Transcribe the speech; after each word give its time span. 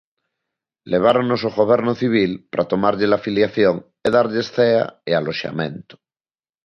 Leváronos 0.91 1.41
ao 1.43 1.55
goberno 1.59 1.93
civil 2.01 2.31
para 2.51 2.69
tomarlles 2.71 3.11
a 3.17 3.23
filiación 3.25 3.75
e 4.05 4.07
darlles 4.15 4.47
cea 4.57 4.83
e 5.09 5.11
aloxamento. 5.15 5.95